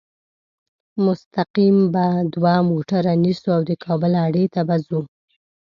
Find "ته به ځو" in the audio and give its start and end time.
4.53-4.99